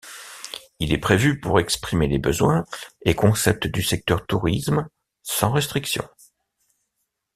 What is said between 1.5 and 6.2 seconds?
exprimer les besoins et concepts du secteur tourisme, sans restrictions.